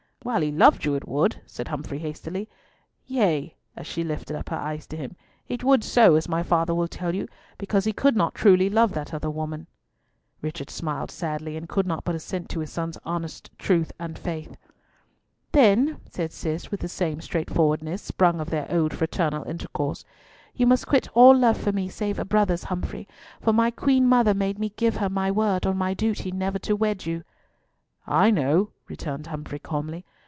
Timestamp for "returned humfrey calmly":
28.87-30.05